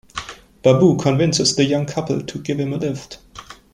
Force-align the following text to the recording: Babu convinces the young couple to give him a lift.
Babu 0.63 0.97
convinces 0.97 1.55
the 1.55 1.63
young 1.63 1.85
couple 1.85 2.23
to 2.23 2.39
give 2.39 2.59
him 2.59 2.73
a 2.73 2.77
lift. 2.77 3.19